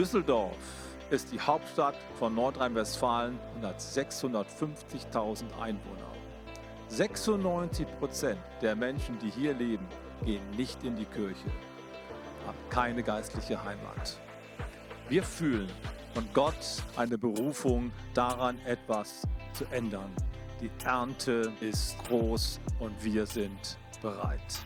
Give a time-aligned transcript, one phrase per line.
[0.00, 0.56] Düsseldorf
[1.10, 6.14] ist die Hauptstadt von Nordrhein-Westfalen und hat 650.000 Einwohner.
[6.88, 9.86] 96 Prozent der Menschen, die hier leben,
[10.24, 11.50] gehen nicht in die Kirche,
[12.46, 14.18] haben keine geistliche Heimat.
[15.10, 15.68] Wir fühlen
[16.14, 20.16] von Gott eine Berufung daran, etwas zu ändern.
[20.62, 24.64] Die Ernte ist groß und wir sind bereit.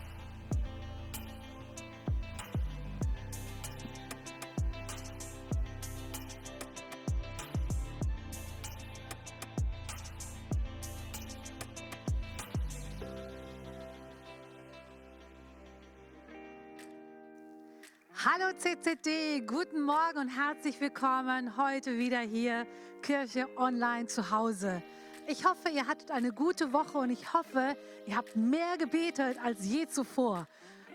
[19.41, 22.69] Guten Morgen und herzlich willkommen heute wieder hier,
[23.03, 24.81] Kirche Online zu Hause.
[25.27, 29.67] Ich hoffe, ihr hattet eine gute Woche und ich hoffe, ihr habt mehr gebetet als
[29.67, 30.47] je zuvor.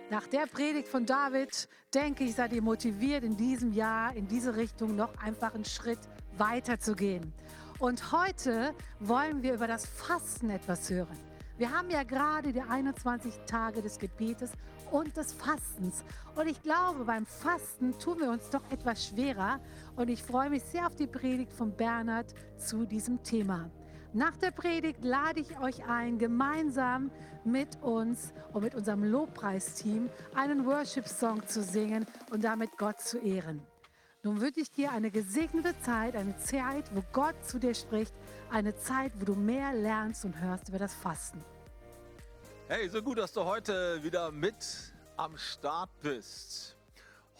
[0.10, 4.56] Nach der Predigt von David, denke ich, seid ihr motiviert, in diesem Jahr in diese
[4.56, 6.00] Richtung noch einfach einen Schritt
[6.38, 7.34] weiter zu gehen.
[7.78, 11.18] Und heute wollen wir über das Fasten etwas hören.
[11.58, 14.54] Wir haben ja gerade die 21 Tage des Gebetes
[14.92, 16.04] und des Fastens.
[16.36, 19.60] Und ich glaube, beim Fasten tun wir uns doch etwas schwerer.
[19.96, 23.70] Und ich freue mich sehr auf die Predigt von Bernhard zu diesem Thema.
[24.14, 27.12] Nach der Predigt lade ich euch ein, gemeinsam
[27.44, 33.62] mit uns und mit unserem Lobpreisteam einen Worship-Song zu singen und damit Gott zu ehren.
[34.24, 38.14] Nun wünsche ich dir eine gesegnete Zeit, eine Zeit, wo Gott zu dir spricht,
[38.50, 41.44] eine Zeit, wo du mehr lernst und hörst über das Fasten.
[42.72, 46.78] Hey, so gut, dass du heute wieder mit am Start bist.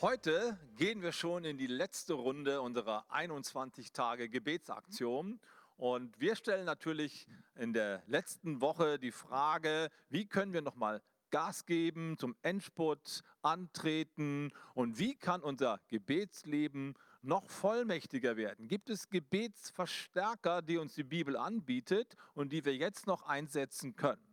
[0.02, 5.40] Heute gehen wir schon in die letzte Runde unserer 21 Tage Gebetsaktion.
[5.78, 11.68] Und wir stellen natürlich in der letzten Woche die Frage, wie können wir nochmal Gas
[11.68, 18.68] geben, zum Endspurt antreten und wie kann unser Gebetsleben noch vollmächtiger werden?
[18.68, 24.29] Gibt es Gebetsverstärker, die uns die Bibel anbietet und die wir jetzt noch einsetzen können?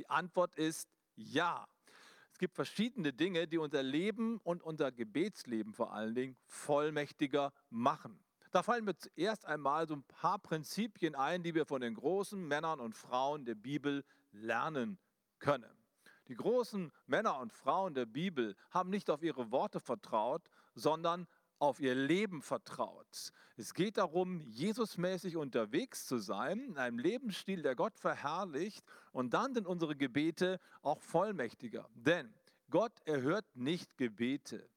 [0.00, 1.68] Die Antwort ist ja.
[2.32, 8.18] Es gibt verschiedene Dinge, die unser Leben und unser Gebetsleben vor allen Dingen vollmächtiger machen.
[8.50, 12.42] Da fallen mir zuerst einmal so ein paar Prinzipien ein, die wir von den großen
[12.48, 14.02] Männern und Frauen der Bibel
[14.32, 14.98] lernen
[15.38, 15.70] können.
[16.28, 21.26] Die großen Männer und Frauen der Bibel haben nicht auf ihre Worte vertraut, sondern
[21.60, 23.32] auf ihr Leben vertraut.
[23.56, 29.54] Es geht darum, Jesusmäßig unterwegs zu sein, in einem Lebensstil, der Gott verherrlicht und dann
[29.54, 31.88] sind unsere Gebete auch vollmächtiger.
[31.94, 32.34] Denn
[32.70, 34.68] Gott erhört nicht Gebete.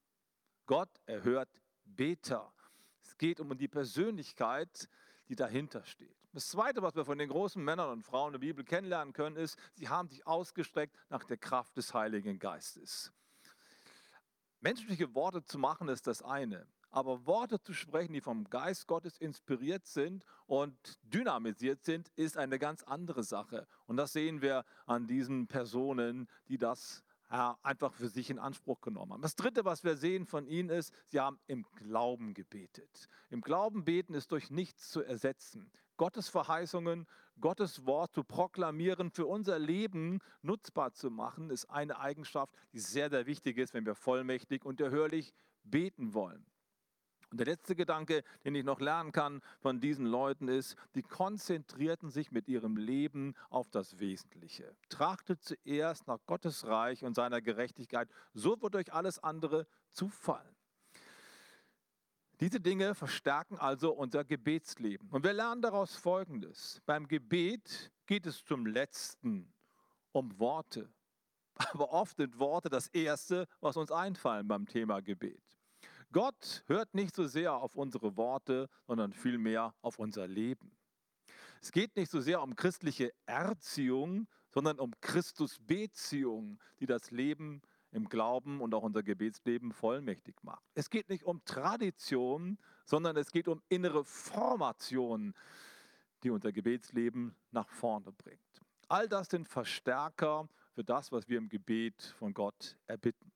[0.65, 1.49] Gott erhört
[1.85, 2.53] Beter.
[3.01, 4.89] Es geht um die Persönlichkeit,
[5.29, 6.15] die dahinter steht.
[6.33, 9.57] Das Zweite, was wir von den großen Männern und Frauen der Bibel kennenlernen können, ist,
[9.75, 13.13] sie haben sich ausgestreckt nach der Kraft des Heiligen Geistes.
[14.63, 19.17] Menschliche Worte zu machen ist das eine, aber Worte zu sprechen, die vom Geist Gottes
[19.17, 23.67] inspiriert sind und dynamisiert sind, ist eine ganz andere Sache.
[23.87, 29.11] Und das sehen wir an diesen Personen, die das einfach für sich in Anspruch genommen
[29.11, 29.21] haben.
[29.21, 33.09] Das Dritte, was wir sehen von ihnen, ist, sie haben im Glauben gebetet.
[33.29, 35.69] Im Glauben beten ist durch nichts zu ersetzen.
[35.97, 37.05] Gottes Verheißungen,
[37.39, 43.09] Gottes Wort zu proklamieren, für unser Leben nutzbar zu machen, ist eine Eigenschaft, die sehr,
[43.09, 45.33] sehr wichtig ist, wenn wir vollmächtig und erhörlich
[45.63, 46.45] beten wollen.
[47.33, 52.11] Und der letzte Gedanke, den ich noch lernen kann von diesen Leuten, ist, die konzentrierten
[52.11, 54.75] sich mit ihrem Leben auf das Wesentliche.
[54.89, 60.55] Trachtet zuerst nach Gottes Reich und seiner Gerechtigkeit, so wird euch alles andere zufallen.
[62.39, 65.09] Diese Dinge verstärken also unser Gebetsleben.
[65.09, 66.81] Und wir lernen daraus Folgendes.
[66.85, 69.53] Beim Gebet geht es zum letzten
[70.11, 70.89] um Worte.
[71.55, 75.41] Aber oft sind Worte das Erste, was uns einfallen beim Thema Gebet.
[76.11, 80.71] Gott hört nicht so sehr auf unsere Worte, sondern vielmehr auf unser Leben.
[81.61, 87.61] Es geht nicht so sehr um christliche Erziehung, sondern um Christusbeziehung, die das Leben
[87.93, 90.63] im Glauben und auch unser Gebetsleben vollmächtig macht.
[90.73, 95.33] Es geht nicht um Tradition, sondern es geht um innere Formation,
[96.23, 98.39] die unser Gebetsleben nach vorne bringt.
[98.87, 103.31] All das sind Verstärker für das, was wir im Gebet von Gott erbitten.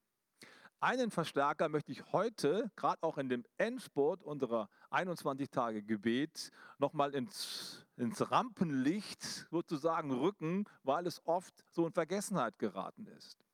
[0.80, 7.16] Einen Verstärker möchte ich heute, gerade auch in dem Endspurt unserer 21 Tage Gebet, nochmal
[7.16, 13.47] ins, ins Rampenlicht sozusagen rücken, weil es oft so in Vergessenheit geraten ist.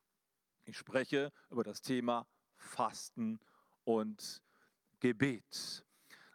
[0.64, 2.26] Ich spreche über das Thema
[2.56, 3.38] Fasten
[3.84, 4.42] und
[5.00, 5.84] Gebet.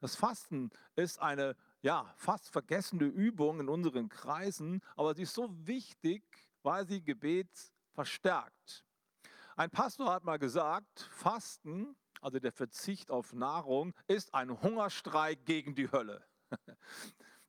[0.01, 5.49] Das Fasten ist eine ja, fast vergessene Übung in unseren Kreisen, aber sie ist so
[5.67, 6.23] wichtig,
[6.63, 7.49] weil sie Gebet
[7.93, 8.85] verstärkt.
[9.55, 15.75] Ein Pastor hat mal gesagt, Fasten also der Verzicht auf Nahrung, ist ein Hungerstreik gegen
[15.75, 16.23] die Hölle.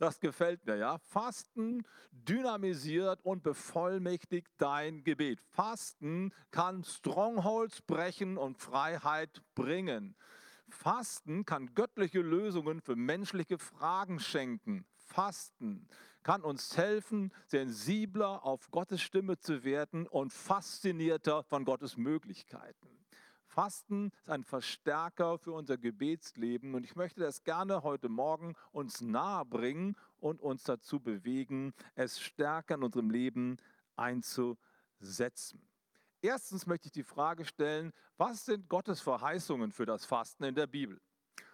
[0.01, 0.97] Das gefällt mir, ja.
[0.97, 5.43] Fasten dynamisiert und bevollmächtigt dein Gebet.
[5.51, 10.17] Fasten kann Strongholds brechen und Freiheit bringen.
[10.71, 14.87] Fasten kann göttliche Lösungen für menschliche Fragen schenken.
[14.97, 15.87] Fasten
[16.23, 23.00] kann uns helfen, sensibler auf Gottes Stimme zu werden und faszinierter von Gottes Möglichkeiten.
[23.51, 29.01] Fasten ist ein Verstärker für unser Gebetsleben und ich möchte das gerne heute Morgen uns
[29.01, 33.57] nahe bringen und uns dazu bewegen, es stärker in unserem Leben
[33.97, 35.69] einzusetzen.
[36.23, 40.69] Erstens möchte ich die Frage stellen, was sind Gottes Verheißungen für das Fasten in der
[40.69, 41.01] Bibel?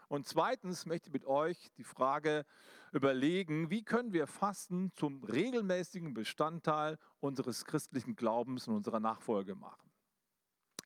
[0.08, 2.44] Und zweitens möchte ich mit euch die Frage
[2.92, 9.90] überlegen, wie können wir Fasten zum regelmäßigen Bestandteil unseres christlichen Glaubens und unserer Nachfolge machen.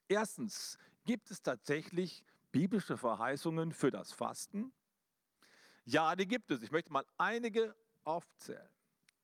[0.08, 4.72] Erstens, Gibt es tatsächlich biblische Verheißungen für das Fasten?
[5.84, 6.62] Ja, die gibt es.
[6.62, 7.74] Ich möchte mal einige
[8.04, 8.68] aufzählen.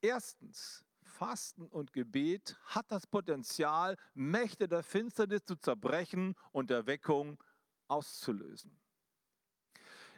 [0.01, 7.41] Erstens, Fasten und Gebet hat das Potenzial, Mächte der Finsternis zu zerbrechen und Erweckung
[7.87, 8.77] auszulösen.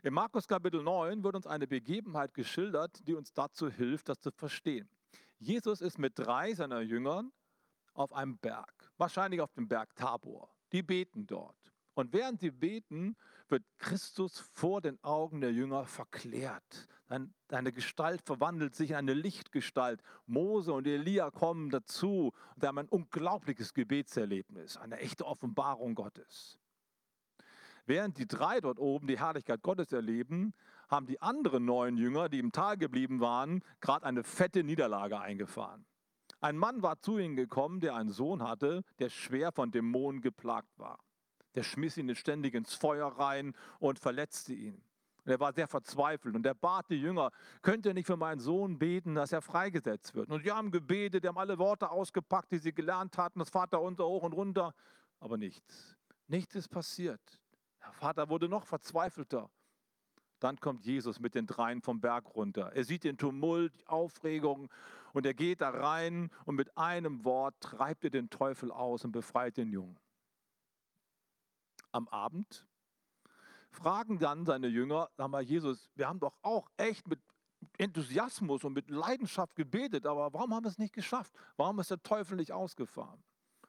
[0.02, 4.32] Im Markus Kapitel 9 wird uns eine Begebenheit geschildert, die uns dazu hilft, das zu
[4.32, 4.90] verstehen.
[5.38, 7.32] Jesus ist mit drei seiner Jüngern
[7.94, 10.50] auf einem Berg, wahrscheinlich auf dem Berg Tabor.
[10.72, 11.56] Die beten dort.
[11.94, 13.18] Und während sie beten,
[13.50, 16.88] wird Christus vor den Augen der Jünger verklärt.
[17.50, 20.02] Seine Gestalt verwandelt sich in eine Lichtgestalt.
[20.28, 26.60] Mose und Elia kommen dazu und haben ein unglaubliches Gebetserlebnis, eine echte Offenbarung Gottes.
[27.88, 30.54] Während die drei dort oben die Herrlichkeit Gottes erleben,
[30.90, 35.86] haben die anderen neun Jünger, die im Tal geblieben waren, gerade eine fette Niederlage eingefahren.
[36.42, 40.78] Ein Mann war zu ihnen gekommen, der einen Sohn hatte, der schwer von Dämonen geplagt
[40.78, 41.00] war.
[41.56, 44.82] Der schmiss ihn ständig ins Feuer rein und verletzte ihn.
[45.26, 47.32] Und er war sehr verzweifelt und er bat die Jünger,
[47.62, 50.32] könnt ihr nicht für meinen Sohn beten, dass er freigesetzt wird?
[50.32, 53.82] Und die haben gebetet, die haben alle Worte ausgepackt, die sie gelernt hatten, das Vater
[53.82, 54.74] unter, hoch und runter,
[55.20, 55.98] aber nichts.
[56.28, 57.22] Nichts ist passiert.
[57.84, 59.50] Der Vater wurde noch verzweifelter.
[60.40, 62.72] Dann kommt Jesus mit den dreien vom Berg runter.
[62.74, 64.70] Er sieht den Tumult, die Aufregung
[65.14, 69.12] und er geht da rein und mit einem Wort treibt er den Teufel aus und
[69.12, 70.00] befreit den Jungen.
[71.92, 72.66] Am Abend
[73.72, 77.20] fragen dann seine Jünger, sag mal, Jesus, wir haben doch auch echt mit
[77.78, 81.34] Enthusiasmus und mit Leidenschaft gebetet, aber warum haben wir es nicht geschafft?
[81.58, 83.24] Warum ist der Teufel nicht ausgefahren?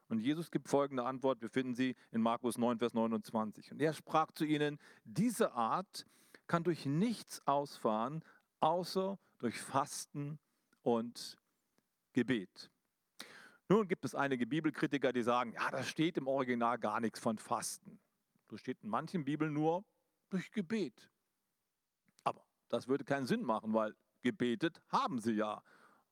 [0.08, 3.70] Und Jesus gibt folgende Antwort, wir finden sie in Markus 9, Vers 29.
[3.70, 6.04] Und er sprach zu ihnen, diese Art
[6.48, 8.24] kann durch nichts ausfahren,
[8.58, 10.40] außer durch Fasten
[10.82, 11.38] und
[12.12, 12.70] Gebet.
[13.68, 17.38] Nun gibt es einige Bibelkritiker, die sagen, ja, da steht im Original gar nichts von
[17.38, 18.00] Fasten.
[18.48, 19.84] Da steht in manchen Bibeln nur
[20.28, 21.08] durch Gebet.
[22.24, 25.62] Aber das würde keinen Sinn machen, weil gebetet haben sie ja.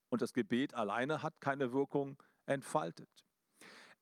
[0.08, 3.10] Und das Gebet alleine hat keine Wirkung entfaltet.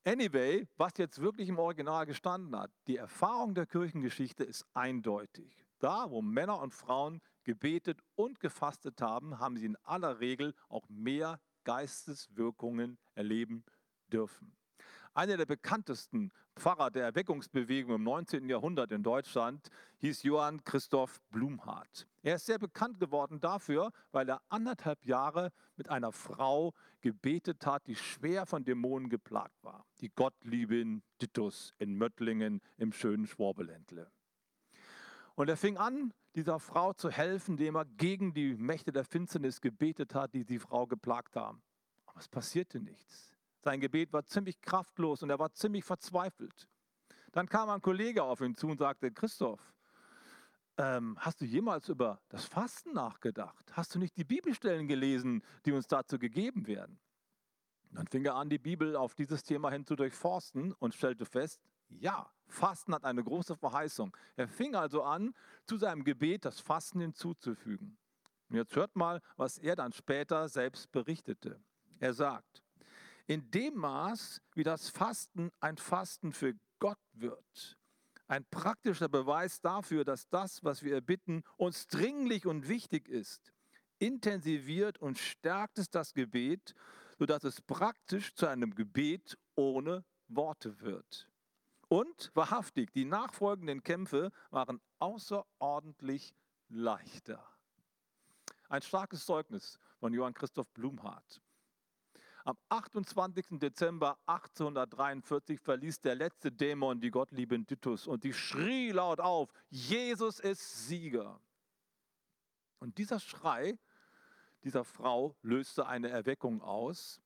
[0.05, 5.65] Anyway, was jetzt wirklich im Original gestanden hat, die Erfahrung der Kirchengeschichte ist eindeutig.
[5.79, 10.87] Da, wo Männer und Frauen gebetet und gefastet haben, haben sie in aller Regel auch
[10.89, 13.63] mehr Geisteswirkungen erleben
[14.11, 14.53] dürfen.
[15.13, 18.49] Einer der bekanntesten Pfarrer der Erweckungsbewegung im 19.
[18.49, 22.05] Jahrhundert in Deutschland hieß Johann Christoph Blumhardt.
[22.21, 27.87] Er ist sehr bekannt geworden dafür, weil er anderthalb Jahre mit einer Frau gebetet hat,
[27.87, 29.85] die schwer von Dämonen geplagt war.
[30.01, 34.11] Die Gottliebin Dittus in Möttlingen im schönen Schwabeländle.
[35.37, 39.61] Und er fing an, dieser Frau zu helfen, indem er gegen die Mächte der Finsternis
[39.61, 41.61] gebetet hat, die die Frau geplagt haben.
[42.07, 43.35] Aber es passierte nichts.
[43.59, 46.67] Sein Gebet war ziemlich kraftlos und er war ziemlich verzweifelt.
[47.33, 49.61] Dann kam ein Kollege auf ihn zu und sagte, Christoph,
[50.79, 53.71] ähm, hast du jemals über das Fasten nachgedacht?
[53.73, 56.99] Hast du nicht die Bibelstellen gelesen, die uns dazu gegeben werden?
[57.91, 61.61] Dann fing er an, die Bibel auf dieses Thema hin zu durchforsten und stellte fest,
[61.89, 64.15] ja, Fasten hat eine große Verheißung.
[64.35, 65.33] Er fing also an,
[65.65, 67.97] zu seinem Gebet das Fasten hinzuzufügen.
[68.49, 71.59] Und jetzt hört mal, was er dann später selbst berichtete.
[71.99, 72.63] Er sagt,
[73.25, 77.77] in dem Maß, wie das Fasten ein Fasten für Gott wird.
[78.27, 83.53] Ein praktischer Beweis dafür, dass das, was wir erbitten, uns dringlich und wichtig ist.
[83.99, 86.73] Intensiviert und stärkt es das Gebet,
[87.17, 91.29] sodass es praktisch zu einem Gebet ohne Worte wird.
[91.89, 96.33] Und wahrhaftig, die nachfolgenden Kämpfe waren außerordentlich
[96.69, 97.43] leichter.
[98.69, 101.41] Ein starkes Zeugnis von Johann Christoph Blumhardt.
[102.43, 103.59] Am 28.
[103.59, 110.39] Dezember 1843 verließ der letzte Dämon die gottlieben Titus und die schrie laut auf, Jesus
[110.39, 111.41] ist Sieger.
[112.79, 113.77] Und dieser Schrei
[114.63, 117.21] dieser Frau löste eine Erweckung aus.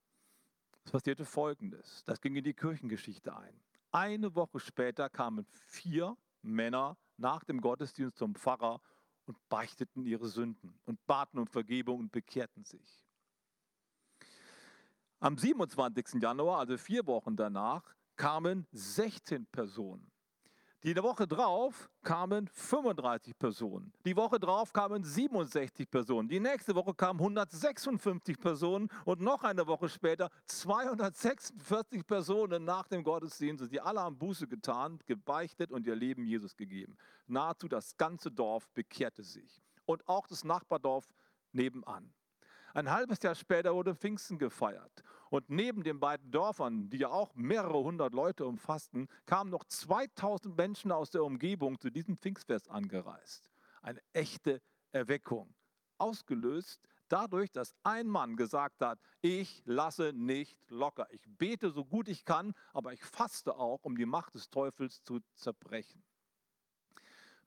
[0.83, 2.03] Es passierte Folgendes.
[2.05, 3.59] Das ging in die Kirchengeschichte ein.
[3.91, 8.81] Eine Woche später kamen vier Männer nach dem Gottesdienst zum Pfarrer
[9.25, 13.03] und beichteten ihre Sünden und baten um Vergebung und bekehrten sich.
[15.19, 16.21] Am 27.
[16.21, 17.83] Januar, also vier Wochen danach,
[18.15, 20.10] kamen 16 Personen.
[20.83, 23.93] Die Woche drauf kamen 35 Personen.
[24.03, 26.27] Die Woche drauf kamen 67 Personen.
[26.27, 33.03] Die nächste Woche kamen 156 Personen und noch eine Woche später 246 Personen nach dem
[33.03, 33.71] Gottesdienst.
[33.71, 36.97] Die alle haben Buße getan, gebeichtet und ihr Leben Jesus gegeben.
[37.27, 39.61] Nahezu das ganze Dorf bekehrte sich.
[39.85, 41.07] Und auch das Nachbardorf
[41.51, 42.11] nebenan.
[42.73, 45.03] Ein halbes Jahr später wurde Pfingsten gefeiert.
[45.31, 50.57] Und neben den beiden Dörfern, die ja auch mehrere hundert Leute umfassten, kamen noch 2000
[50.57, 53.49] Menschen aus der Umgebung zu diesem Pfingstfest angereist.
[53.81, 54.61] Eine echte
[54.91, 55.55] Erweckung.
[55.97, 61.07] Ausgelöst dadurch, dass ein Mann gesagt hat, ich lasse nicht locker.
[61.11, 65.01] Ich bete so gut ich kann, aber ich faste auch, um die Macht des Teufels
[65.01, 66.03] zu zerbrechen.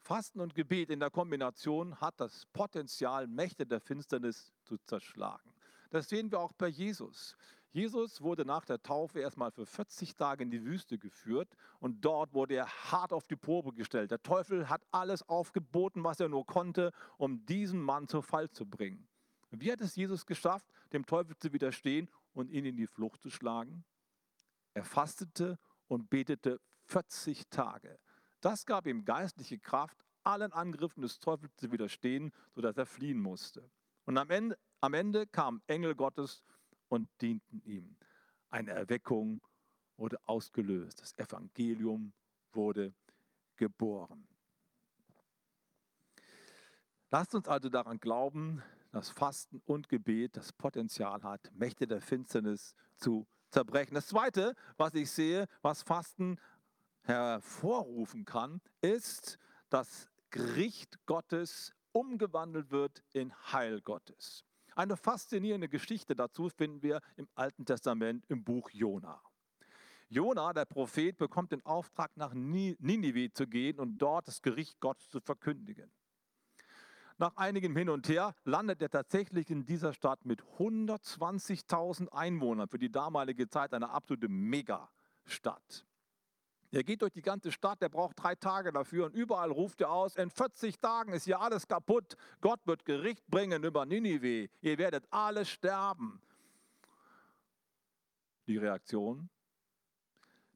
[0.00, 5.52] Fasten und Gebet in der Kombination hat das Potenzial, Mächte der Finsternis zu zerschlagen.
[5.90, 7.36] Das sehen wir auch bei Jesus.
[7.74, 11.48] Jesus wurde nach der Taufe erstmal für 40 Tage in die Wüste geführt
[11.80, 14.12] und dort wurde er hart auf die Probe gestellt.
[14.12, 18.64] Der Teufel hat alles aufgeboten, was er nur konnte, um diesen Mann zu Fall zu
[18.64, 19.08] bringen.
[19.50, 23.28] Wie hat es Jesus geschafft, dem Teufel zu widerstehen und ihn in die Flucht zu
[23.28, 23.84] schlagen?
[24.74, 27.98] Er fastete und betete 40 Tage.
[28.40, 33.68] Das gab ihm geistliche Kraft, allen Angriffen des Teufels zu widerstehen, sodass er fliehen musste.
[34.04, 36.44] Und am Ende, am Ende kamen Engel Gottes
[36.88, 37.96] und dienten ihm.
[38.50, 39.40] Eine Erweckung
[39.96, 41.00] wurde ausgelöst.
[41.00, 42.12] Das Evangelium
[42.52, 42.94] wurde
[43.56, 44.26] geboren.
[47.10, 52.74] Lasst uns also daran glauben, dass Fasten und Gebet das Potenzial hat, Mächte der Finsternis
[52.96, 53.94] zu zerbrechen.
[53.94, 56.38] Das Zweite, was ich sehe, was Fasten
[57.02, 59.38] hervorrufen kann, ist,
[59.68, 64.44] dass Gericht Gottes umgewandelt wird in Heil Gottes.
[64.76, 69.22] Eine faszinierende Geschichte dazu finden wir im Alten Testament im Buch Jona.
[70.08, 75.08] Jona, der Prophet, bekommt den Auftrag, nach Ninive zu gehen und dort das Gericht Gottes
[75.08, 75.90] zu verkündigen.
[77.16, 82.78] Nach einigem Hin und Her landet er tatsächlich in dieser Stadt mit 120.000 Einwohnern, für
[82.78, 85.86] die damalige Zeit eine absolute Megastadt.
[86.74, 89.90] Er geht durch die ganze Stadt, er braucht drei Tage dafür und überall ruft er
[89.90, 92.16] aus, in 40 Tagen ist hier alles kaputt.
[92.40, 94.48] Gott wird Gericht bringen über Ninive.
[94.60, 96.20] Ihr werdet alle sterben.
[98.48, 99.28] Die Reaktion?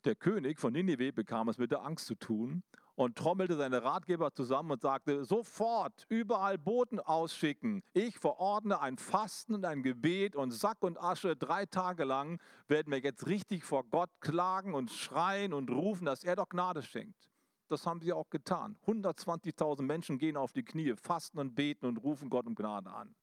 [0.05, 2.65] Der König von Ninive bekam es mit der Angst zu tun
[2.99, 7.85] und trommelte seine Ratgeber zusammen und sagte, sofort überall Boten ausschicken.
[7.93, 12.91] Ich verordne ein Fasten und ein Gebet und Sack und Asche drei Tage lang werden
[12.91, 17.31] wir jetzt richtig vor Gott klagen und schreien und rufen, dass er doch Gnade schenkt.
[17.69, 18.77] Das haben sie auch getan.
[18.85, 23.15] 120.000 Menschen gehen auf die Knie, fasten und beten und rufen Gott um Gnade an.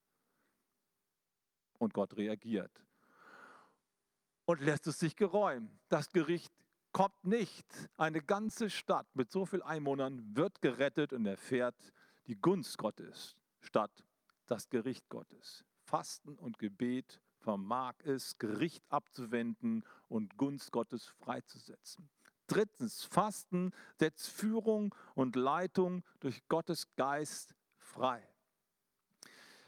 [1.79, 2.72] Und Gott reagiert
[4.46, 5.79] und lässt es sich geräumen.
[5.89, 6.53] Das Gericht
[6.96, 7.68] kommt nicht.
[7.98, 11.75] Eine ganze Stadt mit so vielen Einwohnern wird gerettet und erfährt
[12.25, 13.92] die Gunst Gottes statt
[14.46, 15.66] das Gericht Gottes.
[15.84, 22.10] Fasten und Gebet vermag es, Gericht abzuwenden und Gunst Gottes freizusetzen.
[22.48, 28.25] Drittens, Fasten setzt Führung und Leitung durch Gottes Geist frei.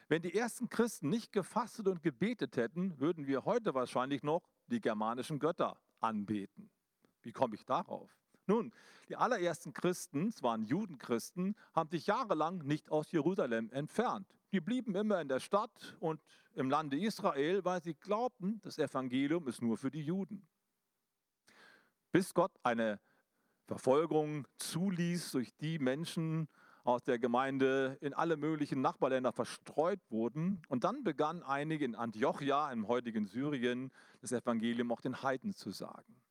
[0.07, 4.79] Wenn die ersten Christen nicht gefastet und gebetet hätten, würden wir heute wahrscheinlich noch die
[4.79, 6.71] germanischen Götter anbeten.
[7.27, 8.09] Wie komme ich darauf?
[8.45, 8.71] Nun,
[9.09, 14.25] die allerersten Christen, es waren Judenchristen, haben sich jahrelang nicht aus Jerusalem entfernt.
[14.53, 16.21] Die blieben immer in der Stadt und
[16.53, 20.47] im Lande Israel, weil sie glaubten, das Evangelium ist nur für die Juden.
[22.13, 23.01] Bis Gott eine
[23.65, 26.47] Verfolgung zuließ, durch die Menschen
[26.85, 30.61] aus der Gemeinde in alle möglichen Nachbarländer verstreut wurden.
[30.69, 33.91] Und dann begannen einige in Antiochia, im heutigen Syrien,
[34.21, 36.21] das Evangelium auch den Heiden zu sagen.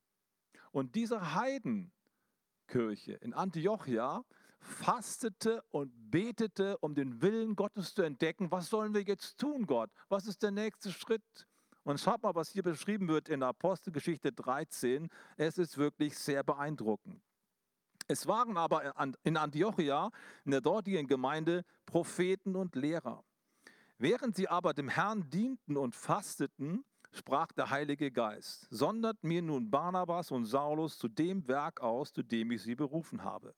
[0.76, 4.22] Und diese Heidenkirche in Antiochia
[4.58, 8.50] fastete und betete, um den Willen Gottes zu entdecken.
[8.50, 9.90] Was sollen wir jetzt tun, Gott?
[10.10, 11.48] Was ist der nächste Schritt?
[11.84, 15.08] Und schaut mal, was hier beschrieben wird in Apostelgeschichte 13.
[15.38, 17.22] Es ist wirklich sehr beeindruckend.
[18.06, 18.92] Es waren aber
[19.22, 20.10] in Antiochia,
[20.44, 23.24] in der dortigen Gemeinde, Propheten und Lehrer.
[23.96, 26.84] Während sie aber dem Herrn dienten und fasteten,
[27.16, 32.22] sprach der Heilige Geist, sondert mir nun Barnabas und Saulus zu dem Werk aus, zu
[32.22, 33.54] dem ich sie berufen habe.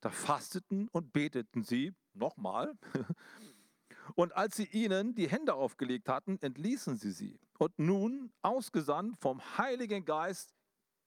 [0.00, 2.74] Da fasteten und beteten sie, nochmal,
[4.14, 7.40] und als sie ihnen die Hände aufgelegt hatten, entließen sie sie.
[7.58, 10.54] Und nun, ausgesandt vom Heiligen Geist,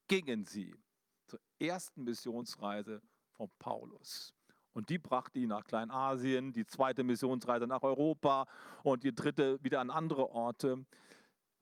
[0.08, 0.74] gingen sie
[1.28, 3.02] zur ersten Missionsreise
[3.36, 4.34] von Paulus.
[4.74, 8.46] Und die brachte ihn nach Kleinasien, die zweite Missionsreise nach Europa
[8.84, 10.86] und die dritte wieder an andere Orte.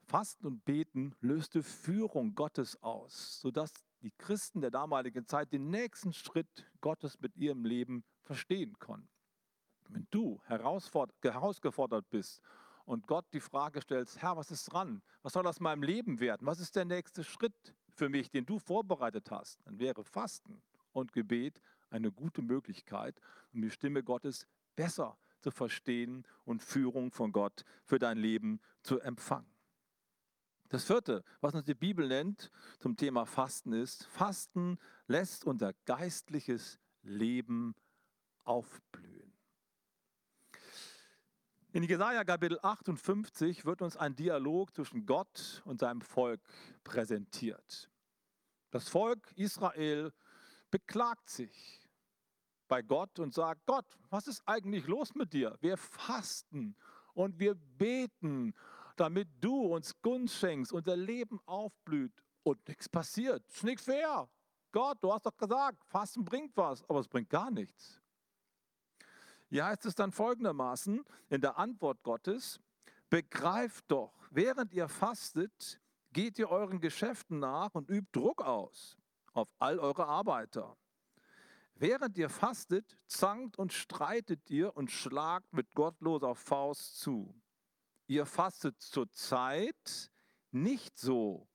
[0.07, 6.13] Fasten und Beten löste Führung Gottes aus, sodass die Christen der damaligen Zeit den nächsten
[6.13, 9.09] Schritt Gottes mit ihrem Leben verstehen konnten.
[9.89, 12.41] Wenn du herausgefordert bist
[12.85, 15.01] und Gott die Frage stellst, Herr, was ist dran?
[15.23, 16.45] Was soll aus meinem Leben werden?
[16.45, 19.65] Was ist der nächste Schritt für mich, den du vorbereitet hast?
[19.65, 21.59] Dann wäre Fasten und Gebet
[21.89, 23.19] eine gute Möglichkeit,
[23.53, 28.99] um die Stimme Gottes besser zu verstehen und Führung von Gott für dein Leben zu
[28.99, 29.54] empfangen.
[30.75, 34.77] Das vierte, was uns die Bibel nennt zum Thema Fasten ist, Fasten
[35.07, 37.75] lässt unser geistliches Leben
[38.43, 39.31] aufblühen.
[41.71, 46.41] In Jesaja Kapitel 58 wird uns ein Dialog zwischen Gott und seinem Volk
[46.83, 47.89] präsentiert.
[48.69, 50.11] Das Volk Israel
[50.71, 51.87] beklagt sich
[52.67, 55.57] bei Gott und sagt, Gott, was ist eigentlich los mit dir?
[55.61, 56.75] Wir fasten
[57.13, 58.53] und wir beten,
[58.99, 63.43] damit du uns Gunst schenkst, unser Leben aufblüht und nichts passiert.
[63.47, 64.29] Das ist nicht fair.
[64.71, 68.01] Gott, du hast doch gesagt, Fasten bringt was, aber es bringt gar nichts.
[69.47, 72.59] Hier heißt es dann folgendermaßen in der Antwort Gottes,
[73.09, 75.79] begreift doch, während ihr fastet,
[76.11, 78.97] geht ihr euren Geschäften nach und übt Druck aus
[79.35, 80.77] auf all eure Arbeiter.
[81.75, 87.35] Während ihr fastet, zankt und streitet ihr und schlagt mit gottloser Faust zu.
[88.07, 90.11] Ihr fastet zur Zeit
[90.51, 91.47] nicht so,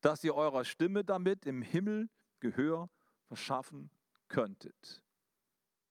[0.00, 2.10] dass ihr eurer Stimme damit im Himmel
[2.40, 2.90] Gehör
[3.26, 3.90] verschaffen
[4.28, 5.02] könntet.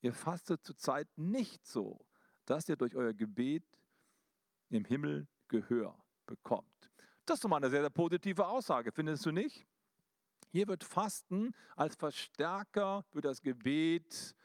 [0.02, 2.06] Ihr fastet zur Zeit nicht so,
[2.46, 3.64] dass ihr durch euer Gebet
[4.70, 6.92] im Himmel Gehör bekommt.
[7.26, 9.66] Das ist doch mal eine sehr, sehr positive Aussage, findest du nicht?
[10.50, 14.36] Hier wird Fasten als Verstärker für das Gebet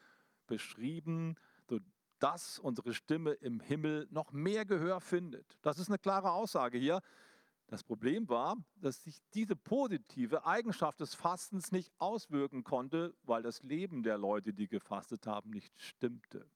[0.45, 1.35] beschrieben,
[2.19, 5.57] sodass unsere Stimme im Himmel noch mehr Gehör findet.
[5.61, 7.01] Das ist eine klare Aussage hier.
[7.67, 13.61] Das Problem war, dass sich diese positive Eigenschaft des Fastens nicht auswirken konnte, weil das
[13.61, 16.49] Leben der Leute, die gefastet haben, nicht stimmte.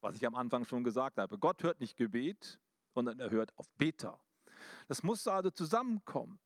[0.00, 1.38] Was ich am Anfang schon gesagt habe.
[1.38, 2.58] Gott hört nicht Gebet,
[2.92, 4.18] sondern er hört auf Beter.
[4.88, 6.40] Das musste also zusammenkommen.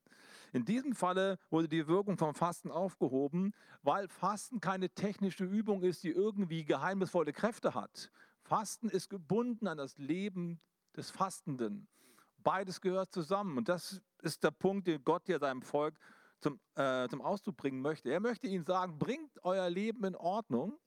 [0.52, 6.04] In diesem Falle wurde die Wirkung vom Fasten aufgehoben, weil Fasten keine technische Übung ist,
[6.04, 8.10] die irgendwie geheimnisvolle Kräfte hat.
[8.44, 10.60] Fasten ist gebunden an das Leben
[10.96, 11.88] des Fastenden.
[12.38, 13.56] Beides gehört zusammen.
[13.56, 15.98] Und das ist der Punkt, den Gott hier seinem Volk
[16.40, 18.10] zum, äh, zum Ausdruck bringen möchte.
[18.10, 20.78] Er möchte ihnen sagen, bringt euer Leben in Ordnung,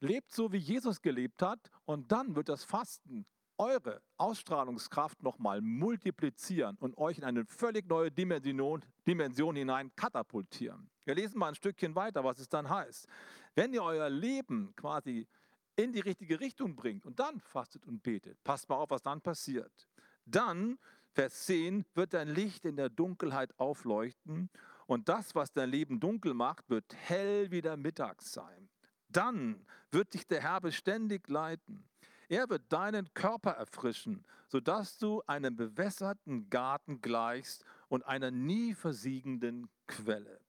[0.00, 3.24] lebt so, wie Jesus gelebt hat, und dann wird das Fasten
[3.56, 10.90] eure Ausstrahlungskraft nochmal multiplizieren und euch in eine völlig neue Dimension, Dimension hinein katapultieren.
[11.04, 13.06] Wir lesen mal ein Stückchen weiter, was es dann heißt.
[13.54, 15.28] Wenn ihr euer Leben quasi
[15.76, 19.20] in die richtige Richtung bringt und dann fastet und betet, passt mal auf, was dann
[19.20, 19.88] passiert.
[20.24, 20.78] Dann,
[21.12, 24.50] Vers 10, wird dein Licht in der Dunkelheit aufleuchten
[24.86, 28.68] und das, was dein Leben dunkel macht, wird hell wie der Mittag sein.
[29.08, 31.88] Dann wird dich der Herr beständig leiten.
[32.28, 39.68] Er wird deinen Körper erfrischen, sodass du einem bewässerten Garten gleichst und einer nie versiegenden
[39.88, 40.40] Quelle.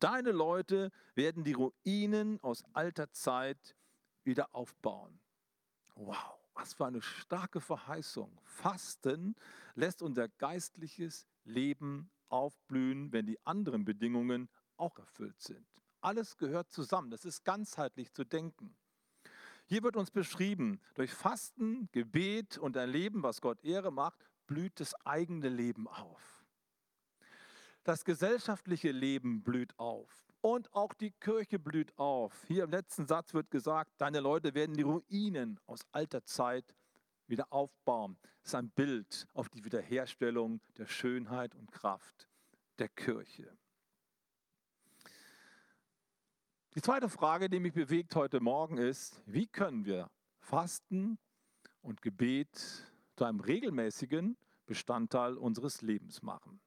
[0.00, 3.76] Deine Leute werden die Ruinen aus alter Zeit
[4.28, 5.18] wieder aufbauen.
[5.96, 8.40] Wow, was für eine starke Verheißung.
[8.44, 9.34] Fasten
[9.74, 15.66] lässt unser geistliches Leben aufblühen, wenn die anderen Bedingungen auch erfüllt sind.
[16.00, 17.10] Alles gehört zusammen.
[17.10, 18.76] Das ist ganzheitlich zu denken.
[19.66, 24.78] Hier wird uns beschrieben, durch Fasten, Gebet und ein Leben, was Gott Ehre macht, blüht
[24.80, 26.44] das eigene Leben auf.
[27.82, 32.44] Das gesellschaftliche Leben blüht auf und auch die Kirche blüht auf.
[32.46, 36.74] Hier im letzten Satz wird gesagt, deine Leute werden die Ruinen aus alter Zeit
[37.26, 38.16] wieder aufbauen.
[38.42, 42.28] Das ist ein Bild auf die Wiederherstellung der Schönheit und Kraft
[42.78, 43.56] der Kirche.
[46.74, 51.18] Die zweite Frage, die mich bewegt heute Morgen ist, wie können wir Fasten
[51.82, 56.60] und Gebet zu einem regelmäßigen Bestandteil unseres Lebens machen?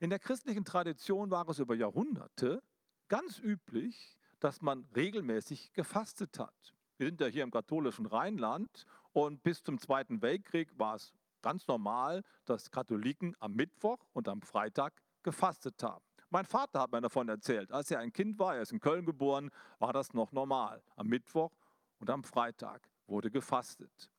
[0.00, 2.62] In der christlichen Tradition war es über Jahrhunderte
[3.08, 6.74] ganz üblich, dass man regelmäßig gefastet hat.
[6.96, 11.66] Wir sind ja hier im katholischen Rheinland und bis zum Zweiten Weltkrieg war es ganz
[11.66, 16.04] normal, dass Katholiken am Mittwoch und am Freitag gefastet haben.
[16.30, 17.70] Mein Vater hat mir davon erzählt.
[17.70, 20.82] Als er ein Kind war, er ist in Köln geboren, war das noch normal.
[20.96, 21.52] Am Mittwoch
[21.98, 24.10] und am Freitag wurde gefastet.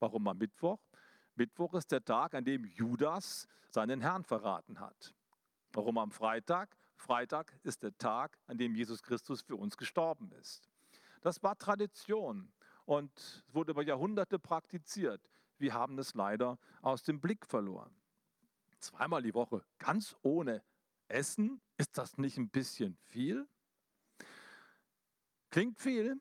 [0.00, 0.80] Warum am Mittwoch?
[1.36, 5.14] Mittwoch ist der Tag, an dem Judas seinen Herrn verraten hat.
[5.72, 6.76] Warum am Freitag?
[6.96, 10.70] Freitag ist der Tag, an dem Jesus Christus für uns gestorben ist.
[11.20, 12.52] Das war Tradition
[12.86, 15.20] und wurde über Jahrhunderte praktiziert.
[15.58, 17.94] Wir haben es leider aus dem Blick verloren.
[18.78, 20.62] Zweimal die Woche, ganz ohne
[21.08, 23.46] Essen, ist das nicht ein bisschen viel?
[25.50, 26.20] Klingt viel,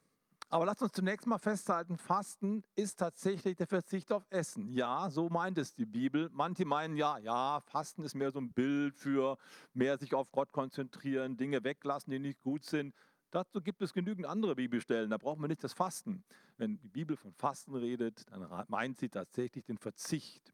[0.49, 4.69] aber lasst uns zunächst mal festhalten, Fasten ist tatsächlich der Verzicht auf Essen.
[4.69, 6.29] Ja, so meint es die Bibel.
[6.31, 9.37] Manche meinen ja, ja, Fasten ist mehr so ein Bild für
[9.73, 12.93] mehr sich auf Gott konzentrieren, Dinge weglassen, die nicht gut sind.
[13.31, 16.23] Dazu gibt es genügend andere Bibelstellen, da brauchen wir nicht das Fasten.
[16.57, 20.53] Wenn die Bibel von Fasten redet, dann meint sie tatsächlich den Verzicht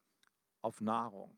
[0.61, 1.37] auf Nahrung.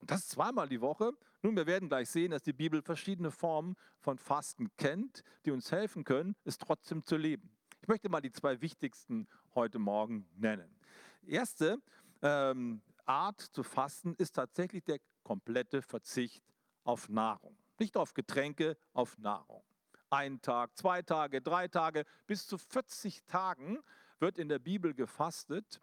[0.00, 1.12] Und das zweimal die Woche.
[1.42, 5.72] Nun, wir werden gleich sehen, dass die Bibel verschiedene Formen von Fasten kennt, die uns
[5.72, 7.55] helfen können, es trotzdem zu leben.
[7.86, 10.76] Ich möchte mal die zwei wichtigsten heute Morgen nennen.
[11.24, 11.80] Erste
[12.20, 16.42] ähm, Art zu fasten ist tatsächlich der komplette Verzicht
[16.82, 17.56] auf Nahrung.
[17.78, 19.62] Nicht auf Getränke, auf Nahrung.
[20.10, 23.78] Ein Tag, zwei Tage, drei Tage, bis zu 40 Tagen
[24.18, 25.80] wird in der Bibel gefastet,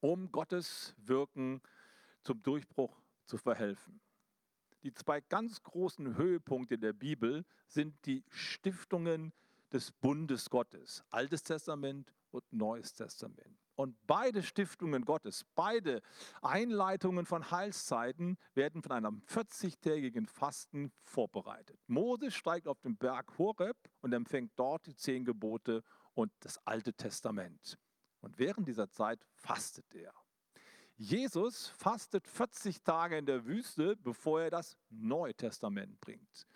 [0.00, 1.62] um Gottes Wirken
[2.20, 3.98] zum Durchbruch zu verhelfen.
[4.82, 9.32] Die zwei ganz großen Höhepunkte der Bibel sind die Stiftungen
[9.72, 13.58] des Bundes Gottes, Altes Testament und Neues Testament.
[13.76, 16.00] Und beide Stiftungen Gottes, beide
[16.42, 21.80] Einleitungen von Heilszeiten werden von einem 40-tägigen Fasten vorbereitet.
[21.88, 25.82] Moses steigt auf den Berg Horeb und empfängt dort die zehn Gebote
[26.14, 27.78] und das Alte Testament.
[28.20, 30.14] Und während dieser Zeit fastet er.
[30.96, 36.46] Jesus fastet 40 Tage in der Wüste, bevor er das Neue Testament bringt.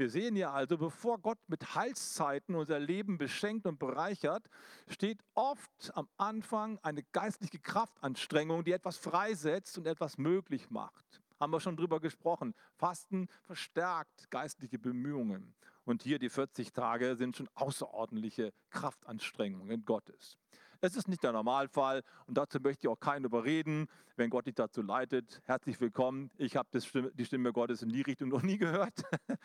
[0.00, 4.48] Wir sehen ja also, bevor Gott mit Heilszeiten unser Leben beschenkt und bereichert,
[4.88, 11.20] steht oft am Anfang eine geistliche Kraftanstrengung, die etwas freisetzt und etwas möglich macht.
[11.38, 12.54] Haben wir schon drüber gesprochen.
[12.76, 15.54] Fasten verstärkt geistliche Bemühungen.
[15.84, 20.38] Und hier die 40 Tage sind schon außerordentliche Kraftanstrengungen Gottes.
[20.82, 23.86] Es ist nicht der Normalfall und dazu möchte ich auch keinen überreden.
[24.16, 26.30] Wenn Gott dich dazu leitet, herzlich willkommen.
[26.38, 29.02] Ich habe die Stimme Gottes in die Richtung noch nie gehört,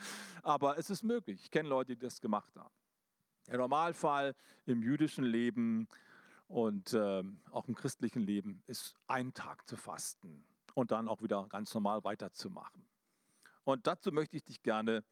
[0.44, 1.42] aber es ist möglich.
[1.44, 2.74] Ich kenne Leute, die das gemacht haben.
[3.48, 4.34] Der Normalfall
[4.66, 5.90] im jüdischen Leben
[6.48, 7.22] und äh,
[7.52, 12.06] auch im christlichen Leben ist ein Tag zu fasten und dann auch wieder ganz normal
[12.06, 12.88] weiterzumachen.
[13.66, 15.04] Und dazu möchte ich dich gerne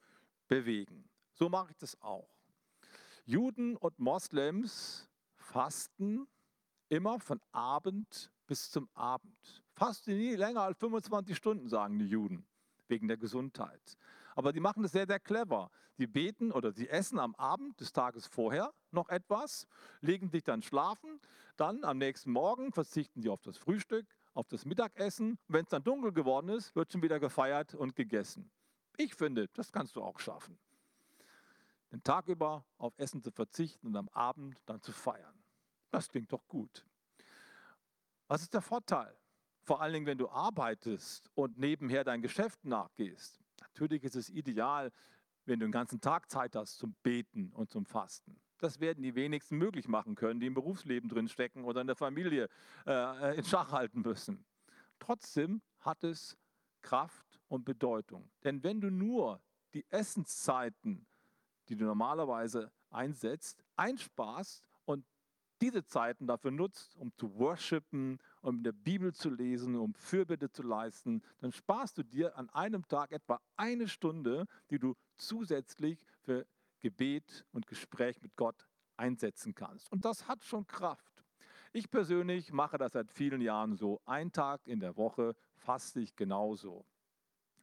[0.47, 1.09] bewegen.
[1.33, 2.29] So mache ich das auch.
[3.25, 5.09] Juden und Moslems
[5.53, 6.27] Fasten
[6.89, 9.63] immer von Abend bis zum Abend.
[9.75, 12.43] Fasten nie länger als 25 Stunden, sagen die Juden,
[12.87, 13.95] wegen der Gesundheit.
[14.35, 15.69] Aber die machen das sehr, sehr clever.
[15.95, 19.67] Sie beten oder sie essen am Abend des Tages vorher noch etwas,
[20.01, 21.19] legen sich dann schlafen,
[21.55, 25.37] dann am nächsten Morgen verzichten sie auf das Frühstück, auf das Mittagessen.
[25.47, 28.49] Wenn es dann dunkel geworden ist, wird schon wieder gefeiert und gegessen.
[28.97, 30.57] Ich finde, das kannst du auch schaffen.
[31.91, 35.42] Den Tag über auf Essen zu verzichten und am Abend dann zu feiern.
[35.93, 36.83] Das klingt doch gut.
[38.27, 39.15] Was ist der Vorteil?
[39.61, 43.39] Vor allen Dingen, wenn du arbeitest und nebenher dein Geschäft nachgehst.
[43.61, 44.91] Natürlich ist es ideal,
[45.45, 48.41] wenn du den ganzen Tag Zeit hast zum Beten und zum Fasten.
[48.57, 51.95] Das werden die wenigsten möglich machen können, die im Berufsleben drin stecken oder in der
[51.95, 52.49] Familie
[52.87, 54.43] äh, in Schach halten müssen.
[54.97, 56.35] Trotzdem hat es
[56.81, 58.31] Kraft und Bedeutung.
[58.43, 59.43] Denn wenn du nur
[59.75, 61.05] die Essenszeiten,
[61.69, 64.65] die du normalerweise einsetzt, einsparst
[65.61, 70.51] diese Zeiten dafür nutzt, um zu worshipen, um in der Bibel zu lesen, um Fürbitte
[70.51, 76.05] zu leisten, dann sparst du dir an einem Tag etwa eine Stunde, die du zusätzlich
[76.21, 76.45] für
[76.81, 79.91] Gebet und Gespräch mit Gott einsetzen kannst.
[79.91, 81.23] Und das hat schon Kraft.
[81.71, 84.01] Ich persönlich mache das seit vielen Jahren so.
[84.05, 86.85] Ein Tag in der Woche faste ich genauso.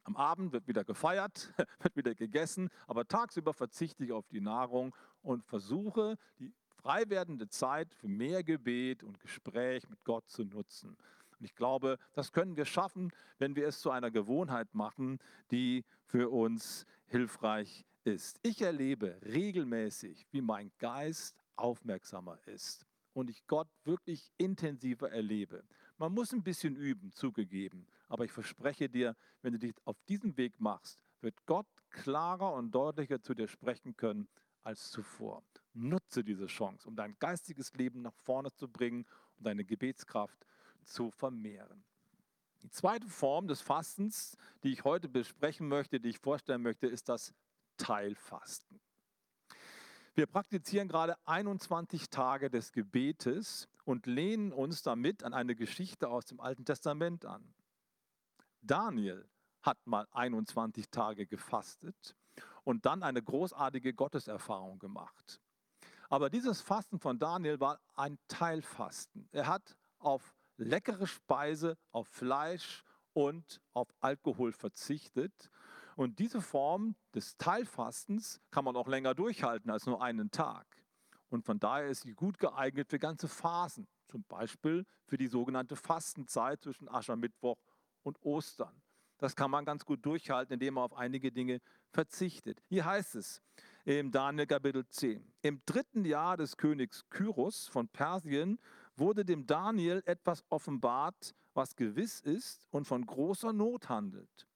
[0.03, 4.97] Am Abend wird wieder gefeiert, wird wieder gegessen, aber tagsüber verzichte ich auf die Nahrung
[5.23, 10.97] und versuche, die frei werdende Zeit für mehr Gebet und Gespräch mit Gott zu nutzen.
[11.39, 15.19] Und ich glaube, das können wir schaffen, wenn wir es zu einer Gewohnheit machen,
[15.51, 18.39] die für uns hilfreich ist.
[18.43, 25.65] Ich erlebe regelmäßig, wie mein Geist aufmerksamer ist und ich Gott wirklich intensiver erlebe.
[25.99, 30.37] Man muss ein bisschen üben, zugegeben, aber ich verspreche dir, wenn du dich auf diesem
[30.39, 34.29] Weg machst, wird Gott klarer und deutlicher zu dir sprechen können
[34.63, 35.43] als zuvor.
[35.73, 39.07] Nutze diese Chance, um dein geistiges Leben nach vorne zu bringen
[39.37, 40.47] und deine Gebetskraft
[40.85, 41.85] zu vermehren.
[42.63, 47.09] Die zweite Form des Fastens, die ich heute besprechen möchte, die ich vorstellen möchte, ist
[47.09, 47.33] das
[47.77, 48.81] Teilfasten.
[50.15, 56.27] Wir praktizieren gerade 21 Tage des Gebetes und lehnen uns damit an eine Geschichte aus
[56.27, 57.55] dem Alten Testament an.
[58.61, 59.27] Daniel
[59.63, 62.17] hat mal 21 Tage gefastet
[62.65, 65.41] und dann eine großartige Gotteserfahrung gemacht.
[66.11, 69.29] Aber dieses Fasten von Daniel war ein Teilfasten.
[69.31, 75.51] Er hat auf leckere Speise, auf Fleisch und auf Alkohol verzichtet.
[75.95, 80.67] Und diese Form des Teilfastens kann man auch länger durchhalten als nur einen Tag.
[81.29, 85.77] Und von daher ist sie gut geeignet für ganze Phasen, zum Beispiel für die sogenannte
[85.77, 87.63] Fastenzeit zwischen Aschermittwoch
[88.03, 88.83] und Ostern.
[89.19, 91.61] Das kann man ganz gut durchhalten, indem man auf einige Dinge
[91.93, 92.61] verzichtet.
[92.69, 93.43] Hier heißt es
[93.99, 98.61] im Daniel Kapitel 10, im dritten Jahr des Königs Kyros von Persien
[98.95, 104.47] wurde dem Daniel etwas offenbart, was gewiss ist und von großer Not handelt.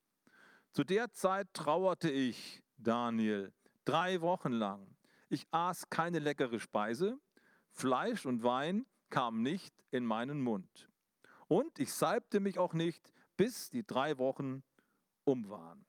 [0.70, 3.52] Zu der Zeit trauerte ich, Daniel,
[3.84, 4.86] drei Wochen lang.
[5.28, 7.18] Ich aß keine leckere Speise,
[7.70, 10.88] Fleisch und Wein kam nicht in meinen Mund.
[11.48, 14.62] Und ich salbte mich auch nicht, bis die drei Wochen
[15.24, 15.84] um waren.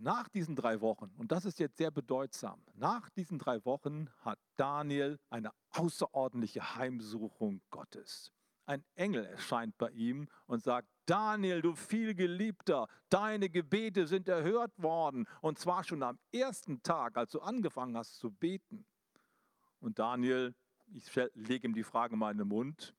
[0.00, 4.38] Nach diesen drei Wochen, und das ist jetzt sehr bedeutsam, nach diesen drei Wochen hat
[4.54, 8.32] Daniel eine außerordentliche Heimsuchung Gottes.
[8.64, 15.26] Ein Engel erscheint bei ihm und sagt, Daniel, du vielgeliebter, deine Gebete sind erhört worden.
[15.40, 18.86] Und zwar schon am ersten Tag, als du angefangen hast zu beten.
[19.80, 20.54] Und Daniel,
[20.92, 22.94] ich lege ihm die Frage mal in den Mund,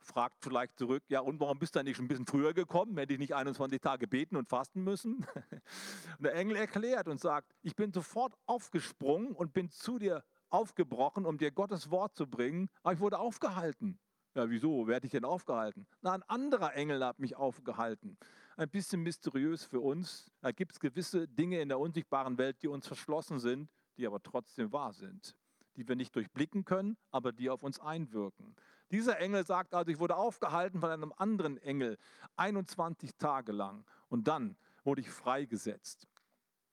[0.00, 2.96] fragt vielleicht zurück, ja und warum bist du nicht schon ein bisschen früher gekommen?
[2.96, 5.26] Hätte ich nicht 21 Tage beten und fasten müssen?
[6.18, 11.26] Und der Engel erklärt und sagt, ich bin sofort aufgesprungen und bin zu dir aufgebrochen,
[11.26, 13.98] um dir Gottes Wort zu bringen, aber ich wurde aufgehalten.
[14.34, 14.86] Ja, wieso?
[14.86, 15.86] Wer hat dich denn aufgehalten?
[16.00, 18.16] Na, ein anderer Engel hat mich aufgehalten.
[18.56, 20.30] Ein bisschen mysteriös für uns.
[20.40, 24.22] Da gibt es gewisse Dinge in der unsichtbaren Welt, die uns verschlossen sind, die aber
[24.22, 25.36] trotzdem wahr sind.
[25.76, 28.54] Die wir nicht durchblicken können, aber die auf uns einwirken.
[28.90, 31.98] Dieser Engel sagt also, ich wurde aufgehalten von einem anderen Engel
[32.36, 36.08] 21 Tage lang und dann wurde ich freigesetzt.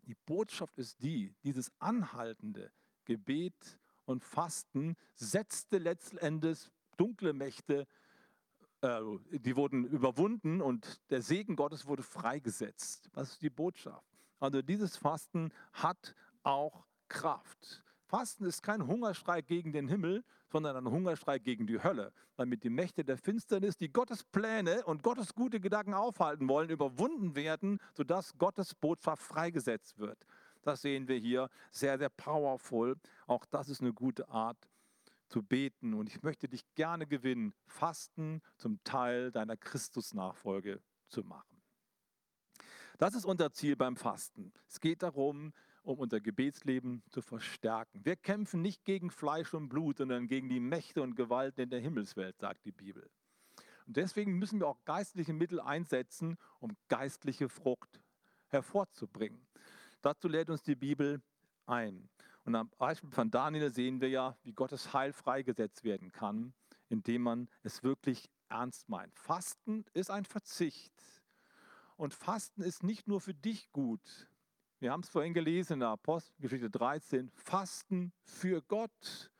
[0.04, 2.72] Die Botschaft ist die, dieses anhaltende
[3.06, 7.88] Gebet und Fasten setzte letztendlich dunkle Mächte,
[8.82, 9.02] äh,
[9.32, 13.10] die wurden überwunden und der Segen Gottes wurde freigesetzt.
[13.14, 14.08] Das ist die Botschaft.
[14.40, 17.84] Also dieses Fasten hat auch Kraft.
[18.06, 20.24] Fasten ist kein Hungerschrei gegen den Himmel,
[20.56, 25.04] sondern ein Hungerschrei gegen die Hölle, damit die Mächte der Finsternis, die Gottes Pläne und
[25.04, 30.26] Gottes gute Gedanken aufhalten wollen, überwunden werden, sodass Gottes Botschaft freigesetzt wird.
[30.62, 32.96] Das sehen wir hier sehr, sehr powerful.
[33.28, 34.70] Auch das ist eine gute Art
[35.28, 35.94] zu beten.
[35.94, 41.62] Und ich möchte dich gerne gewinnen, Fasten zum Teil deiner Christusnachfolge zu machen.
[42.98, 44.54] Das ist unser Ziel beim Fasten.
[44.70, 45.52] Es geht darum,
[45.86, 48.04] um unser Gebetsleben zu verstärken.
[48.04, 51.80] Wir kämpfen nicht gegen Fleisch und Blut, sondern gegen die Mächte und Gewalten in der
[51.80, 53.10] Himmelswelt, sagt die Bibel.
[53.86, 58.02] Und deswegen müssen wir auch geistliche Mittel einsetzen, um geistliche Frucht
[58.48, 59.46] hervorzubringen.
[60.02, 61.22] Dazu lädt uns die Bibel
[61.66, 62.10] ein.
[62.46, 66.54] Und am Beispiel von Daniel sehen wir ja, wie Gottes Heil freigesetzt werden kann,
[66.90, 69.18] indem man es wirklich ernst meint.
[69.18, 70.94] Fasten ist ein Verzicht.
[71.96, 74.28] Und Fasten ist nicht nur für dich gut,
[74.80, 77.32] wir haben es vorhin gelesen in der Apostelgeschichte 13.
[77.36, 79.32] Fasten für Gott.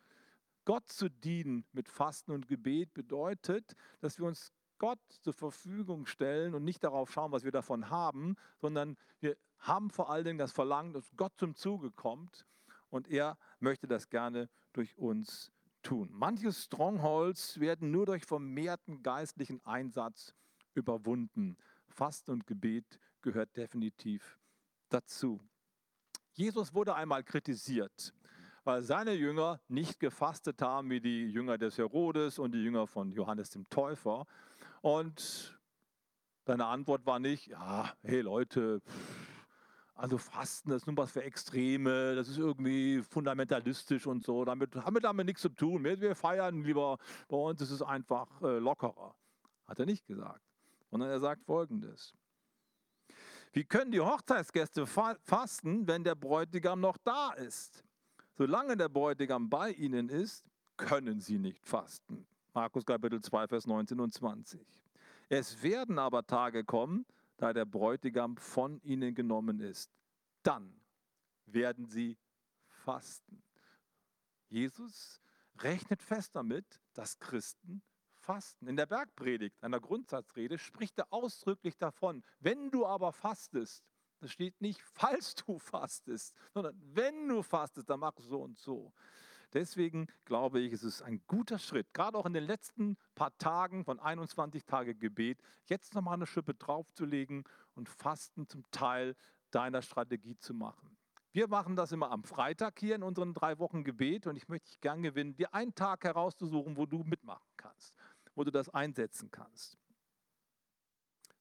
[0.64, 6.54] Gott zu dienen mit Fasten und Gebet bedeutet, dass wir uns Gott zur Verfügung stellen
[6.54, 10.52] und nicht darauf schauen, was wir davon haben, sondern wir haben vor allen Dingen das
[10.52, 12.46] Verlangen, dass Gott zum Zuge kommt
[12.90, 16.08] und er möchte das gerne durch uns tun.
[16.12, 20.34] Manche Strongholds werden nur durch vermehrten geistlichen Einsatz
[20.74, 21.56] überwunden.
[21.88, 24.38] Fasten und Gebet gehört definitiv
[24.88, 25.40] dazu.
[26.32, 28.12] Jesus wurde einmal kritisiert,
[28.64, 33.10] weil seine Jünger nicht gefastet haben wie die Jünger des Herodes und die Jünger von
[33.12, 34.26] Johannes dem Täufer.
[34.82, 35.58] Und
[36.44, 38.82] seine Antwort war nicht, ja, hey Leute,
[39.96, 44.76] also Fasten, das ist nun was für Extreme, das ist irgendwie fundamentalistisch und so, damit
[44.76, 45.84] haben wir damit nichts zu tun.
[45.84, 49.16] Wir feiern lieber, bei uns ist es einfach äh, lockerer.
[49.66, 50.42] Hat er nicht gesagt,
[50.90, 52.14] sondern er sagt folgendes.
[53.56, 57.82] Wie können die Hochzeitsgäste fasten, wenn der Bräutigam noch da ist?
[58.36, 60.44] Solange der Bräutigam bei ihnen ist,
[60.76, 62.26] können sie nicht fasten.
[62.52, 64.60] Markus Kapitel 2, Vers 19 und 20.
[65.30, 67.06] Es werden aber Tage kommen,
[67.38, 69.90] da der Bräutigam von ihnen genommen ist.
[70.42, 70.78] Dann
[71.46, 72.18] werden sie
[72.68, 73.42] fasten.
[74.50, 75.22] Jesus
[75.60, 77.80] rechnet fest damit, dass Christen
[78.26, 78.66] fasten.
[78.66, 83.84] In der Bergpredigt, einer Grundsatzrede, spricht er ausdrücklich davon, wenn du aber fastest,
[84.20, 88.92] das steht nicht, falls du fastest, sondern wenn du fastest, dann mach so und so.
[89.52, 93.84] Deswegen glaube ich, es ist ein guter Schritt, gerade auch in den letzten paar Tagen
[93.84, 99.14] von 21 Tage Gebet, jetzt nochmal eine Schippe draufzulegen und Fasten zum Teil
[99.52, 100.96] deiner Strategie zu machen.
[101.36, 104.70] Wir machen das immer am Freitag hier in unseren drei Wochen Gebet und ich möchte
[104.70, 107.94] dich gern gewinnen, dir einen Tag herauszusuchen, wo du mitmachen kannst,
[108.36, 109.76] wo du das einsetzen kannst.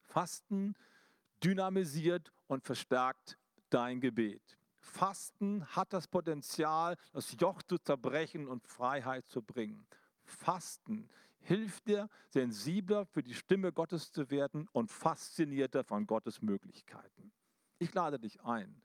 [0.01, 0.75] Fasten
[1.43, 3.37] dynamisiert und verstärkt
[3.69, 4.57] dein Gebet.
[4.79, 9.85] Fasten hat das Potenzial, das Joch zu zerbrechen und Freiheit zu bringen.
[10.23, 17.31] Fasten hilft dir, sensibler für die Stimme Gottes zu werden und faszinierter von Gottes Möglichkeiten.
[17.77, 18.81] Ich lade dich ein,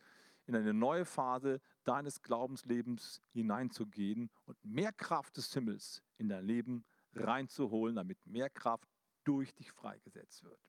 [0.47, 6.85] in eine neue Phase deines Glaubenslebens hineinzugehen und mehr Kraft des Himmels in dein Leben
[7.15, 8.89] reinzuholen, damit mehr Kraft
[9.25, 10.61] durch dich freigesetzt wird.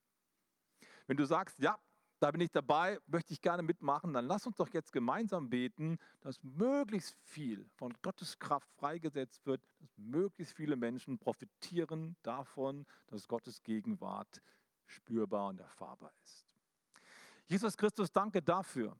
[1.06, 1.78] Wenn du sagst, ja,
[2.20, 5.98] da bin ich dabei, möchte ich gerne mitmachen, dann lass uns doch jetzt gemeinsam beten,
[6.20, 13.26] dass möglichst viel von Gottes Kraft freigesetzt wird, dass möglichst viele Menschen profitieren davon, dass
[13.26, 14.40] Gottes Gegenwart
[14.86, 16.46] spürbar und erfahrbar ist.
[17.46, 18.96] Jesus Christus, danke dafür,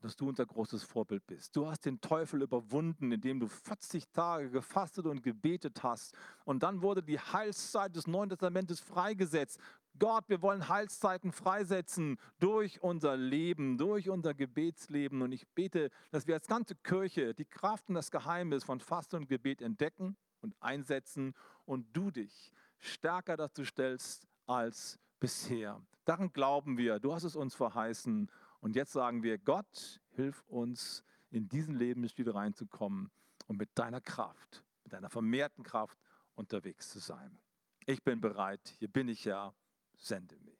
[0.00, 1.54] dass du unser großes Vorbild bist.
[1.56, 6.16] Du hast den Teufel überwunden, indem du 40 Tage gefastet und gebetet hast.
[6.44, 9.58] Und dann wurde die Heilszeit des Neuen Testamentes freigesetzt.
[9.98, 15.22] Gott, wir wollen Heilszeiten freisetzen durch unser Leben, durch unser Gebetsleben.
[15.22, 19.16] Und ich bete, dass wir als ganze Kirche die Kraft und das Geheimnis von Fasten
[19.16, 21.34] und Gebet entdecken und einsetzen
[21.64, 25.82] und du dich stärker dazu stellst als bisher.
[26.04, 27.00] Daran glauben wir.
[27.00, 28.30] Du hast es uns verheißen.
[28.60, 33.10] Und jetzt sagen wir, Gott, hilf uns, in diesen Lebensstil reinzukommen
[33.46, 35.98] und mit deiner Kraft, mit deiner vermehrten Kraft
[36.34, 37.38] unterwegs zu sein.
[37.86, 39.54] Ich bin bereit, hier bin ich ja
[39.96, 40.58] sende mich.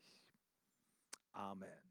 [1.33, 1.88] Amen.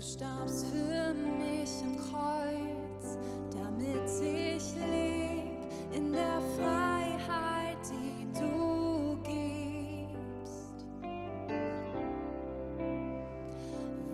[0.00, 3.18] Du starbst für mich im Kreuz,
[3.50, 10.86] damit ich lebe in der Freiheit, die du gibst.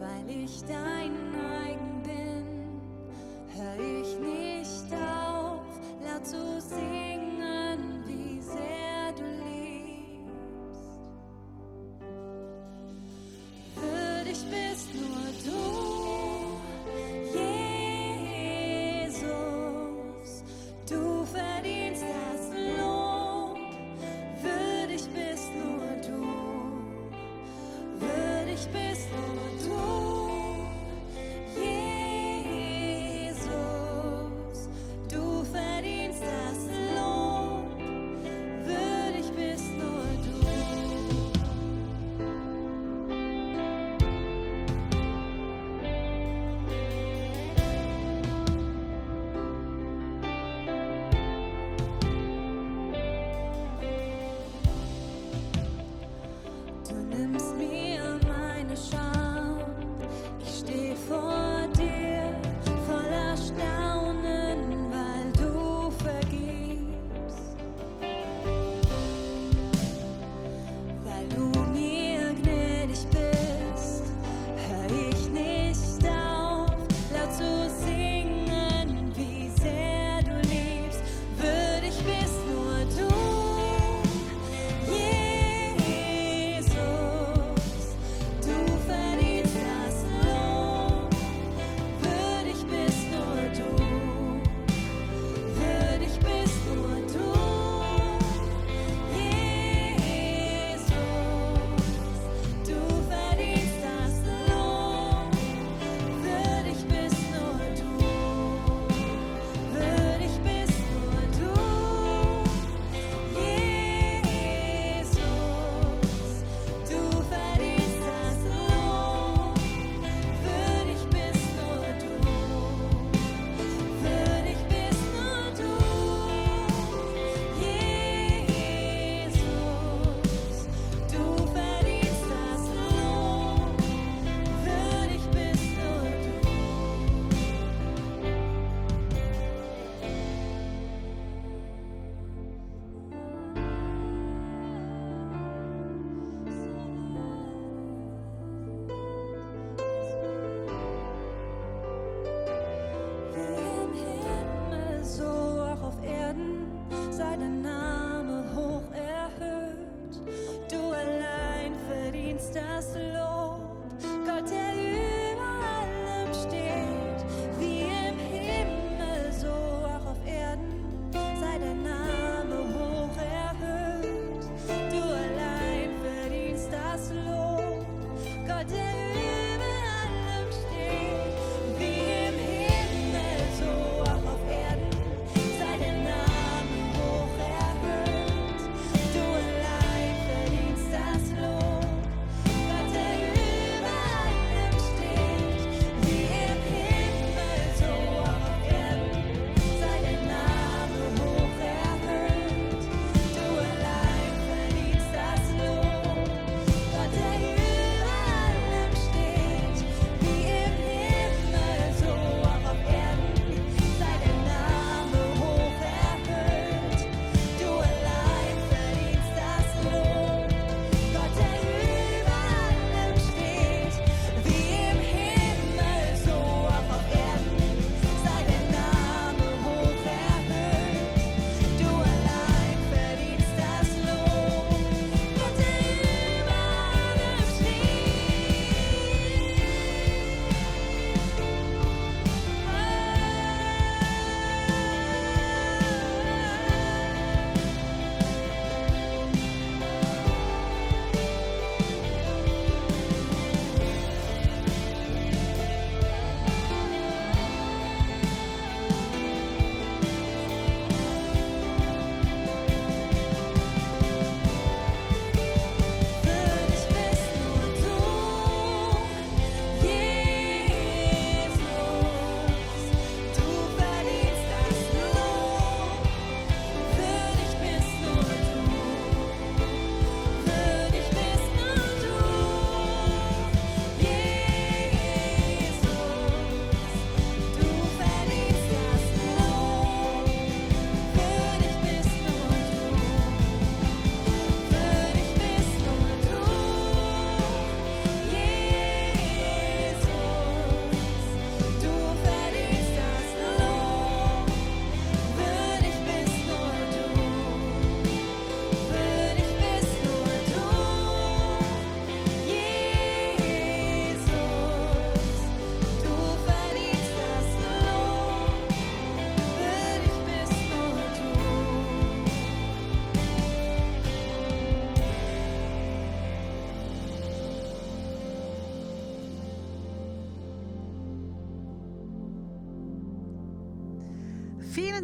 [0.01, 1.66] Weil ich dein eigen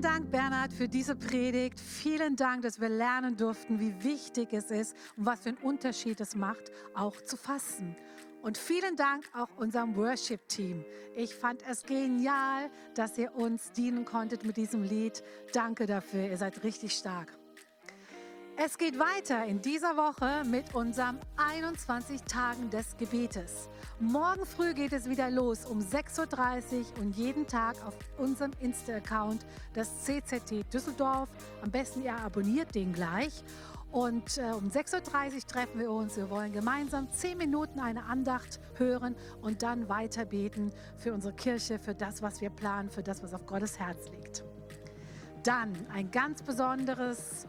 [0.02, 1.78] Dank, Bernhard, für diese Predigt.
[1.78, 6.20] Vielen Dank, dass wir lernen durften, wie wichtig es ist und was für einen Unterschied
[6.20, 7.94] es macht, auch zu fasten.
[8.42, 10.84] Und vielen Dank auch unserem Worship-Team.
[11.14, 15.22] Ich fand es genial, dass ihr uns dienen konntet mit diesem Lied.
[15.52, 17.41] Danke dafür, ihr seid richtig stark.
[18.56, 23.70] Es geht weiter in dieser Woche mit unserem 21 Tagen des Gebetes.
[23.98, 29.46] Morgen früh geht es wieder los um 6.30 Uhr und jeden Tag auf unserem Insta-Account
[29.72, 31.30] das CZT Düsseldorf.
[31.62, 33.42] Am besten ihr abonniert den gleich.
[33.90, 36.16] Und äh, um 6.30 Uhr treffen wir uns.
[36.18, 41.78] Wir wollen gemeinsam 10 Minuten eine Andacht hören und dann weiter beten für unsere Kirche,
[41.78, 44.44] für das, was wir planen, für das, was auf Gottes Herz liegt.
[45.42, 47.46] Dann ein ganz besonderes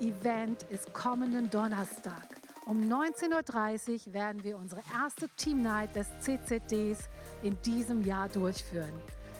[0.00, 2.28] Event ist kommenden Donnerstag.
[2.66, 7.08] Um 19.30 Uhr werden wir unsere erste Team Night des CCDs
[7.42, 8.92] in diesem Jahr durchführen.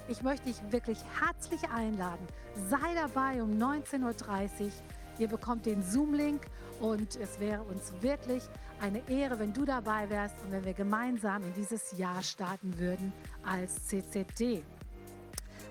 [0.08, 2.26] Ich möchte dich wirklich herzlich einladen.
[2.68, 4.72] Sei dabei um 19.30 Uhr.
[5.18, 6.42] Ihr bekommt den Zoom-Link
[6.80, 8.42] und es wäre uns wirklich
[8.80, 13.12] eine Ehre, wenn du dabei wärst und wenn wir gemeinsam in dieses Jahr starten würden
[13.44, 14.64] als CCD.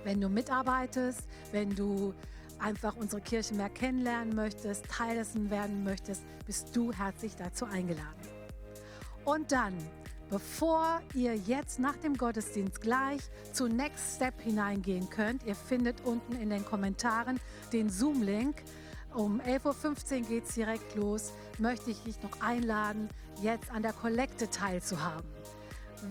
[0.04, 2.14] Wenn du mitarbeitest, wenn du
[2.60, 8.22] einfach unsere Kirche mehr kennenlernen möchtest, Teil dessen werden möchtest, bist du herzlich dazu eingeladen.
[9.26, 9.74] Und dann,
[10.30, 16.34] bevor ihr jetzt nach dem Gottesdienst gleich zu Next Step hineingehen könnt, ihr findet unten
[16.34, 17.40] in den Kommentaren
[17.74, 18.64] den Zoom-Link
[19.18, 21.34] um 11.15 Uhr geht es direkt los.
[21.58, 23.10] Möchte ich dich noch einladen,
[23.42, 25.28] jetzt an der Kollekte teilzuhaben.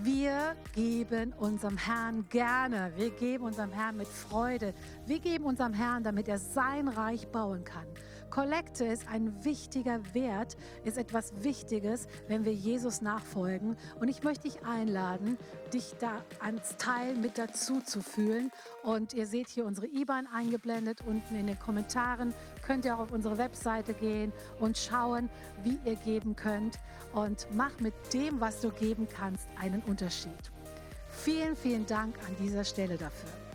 [0.03, 4.73] Wir geben unserem Herrn gerne, wir geben unserem Herrn mit Freude,
[5.05, 7.85] wir geben unserem Herrn, damit er sein Reich bauen kann.
[8.29, 13.75] Kollekte ist ein wichtiger Wert, ist etwas Wichtiges, wenn wir Jesus nachfolgen.
[13.99, 15.37] Und ich möchte dich einladen,
[15.73, 18.51] dich da ans Teil mit dazu zu fühlen.
[18.83, 22.33] Und ihr seht hier unsere IBAN eingeblendet unten in den Kommentaren.
[22.65, 25.29] Könnt ihr auch auf unsere Webseite gehen und schauen,
[25.63, 26.79] wie ihr geben könnt.
[27.13, 30.51] Und mach mit dem, was du geben kannst, einen Unterschied.
[31.09, 33.46] Vielen, vielen Dank an dieser Stelle dafür.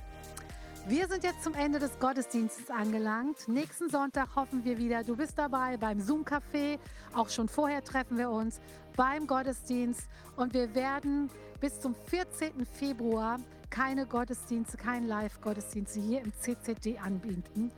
[0.89, 3.47] Wir sind jetzt zum Ende des Gottesdienstes angelangt.
[3.47, 6.81] Nächsten Sonntag hoffen wir wieder, du bist dabei beim Zoom-Café.
[7.15, 8.61] Auch schon vorher treffen wir uns
[8.97, 10.09] beim Gottesdienst.
[10.35, 11.31] Und wir werden
[11.61, 12.67] bis zum 14.
[12.67, 13.39] Februar
[13.71, 17.71] keine Gottesdienste, kein Live-Gottesdienste hier im CCD anbieten.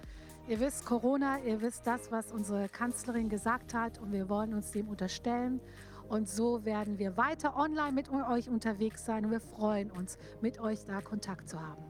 [0.49, 4.71] Ihr wisst Corona, ihr wisst das, was unsere Kanzlerin gesagt hat und wir wollen uns
[4.71, 5.61] dem unterstellen.
[6.09, 10.59] Und so werden wir weiter online mit euch unterwegs sein und wir freuen uns, mit
[10.59, 11.85] euch da Kontakt zu haben.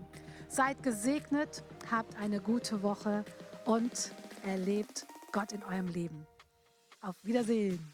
[0.55, 3.25] Seid gesegnet, habt eine gute Woche
[3.65, 4.13] und
[4.47, 6.29] erlebt Gott in eurem Leben.
[7.01, 7.93] Auf Wiedersehen.